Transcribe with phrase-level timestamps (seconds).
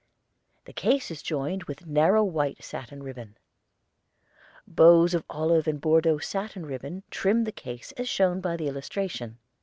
[0.65, 3.37] The case is joined with narrow white satin ribbon.
[4.65, 9.37] Bows of olive and Bordeaux satin ribbon trim the case as shown by the illustration.